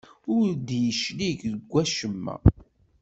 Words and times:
Ur 0.35 0.47
d-yeclig 0.67 1.39
deg 1.51 1.63
wacemma. 1.71 2.35